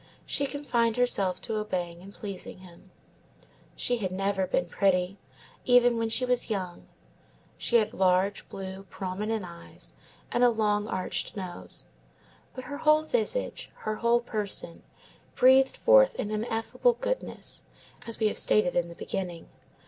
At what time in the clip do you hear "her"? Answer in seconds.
12.63-12.77, 13.85-13.97